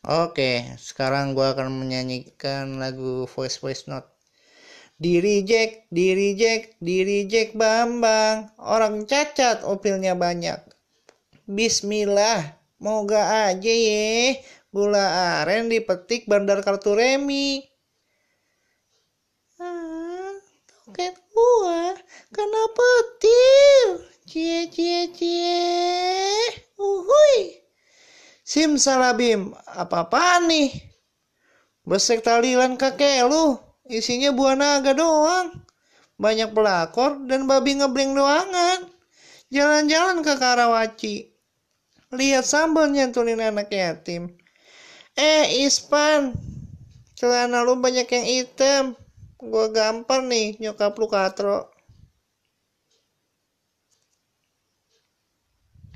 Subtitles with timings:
[0.00, 4.08] Oke, sekarang gua akan menyanyikan lagu voice voice note.
[4.96, 8.48] Diri Jack, diri Jack, diri Jack Bambang.
[8.56, 10.56] Orang cacat opilnya banyak.
[11.44, 14.40] Bismillah, moga aja ye.
[14.72, 17.60] Gula aren dipetik bandar kartu remi.
[19.60, 20.32] Ah,
[20.64, 21.92] toket gua
[22.32, 23.84] kena petir.
[24.24, 25.39] Cie cie cie.
[28.50, 30.74] Simsalabim, apa-apaan nih?
[31.86, 33.54] Besek talilan kakek lu,
[33.86, 35.54] isinya buah naga doang.
[36.18, 38.90] Banyak pelakor dan babi ngebling doangan.
[39.54, 41.30] Jalan-jalan ke Karawaci.
[42.10, 44.34] Lihat sambal nyantulin anak yatim.
[45.14, 46.34] Eh, Ispan,
[47.14, 48.84] celana lu banyak yang hitam.
[49.38, 51.70] Gua gampar nih nyokap lu katro.